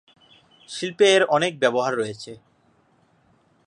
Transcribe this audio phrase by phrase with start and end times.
[0.69, 2.31] শিল্পে এর অনেক ব্যবহার রয়েছে।